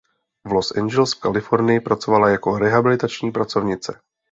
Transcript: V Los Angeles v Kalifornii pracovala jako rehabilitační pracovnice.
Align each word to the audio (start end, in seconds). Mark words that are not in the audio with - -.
V 0.47 0.51
Los 0.51 0.71
Angeles 0.77 1.13
v 1.13 1.19
Kalifornii 1.19 1.79
pracovala 1.79 2.29
jako 2.29 2.57
rehabilitační 2.57 3.31
pracovnice. 3.31 3.99